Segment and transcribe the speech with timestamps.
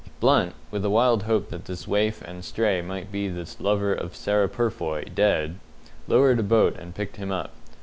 [0.19, 4.15] Blunt, with a wild hope that this waif and stray might be the lover of
[4.15, 5.59] Sarah Purfoy, dead,
[6.07, 7.51] lowered a boat and picked him up.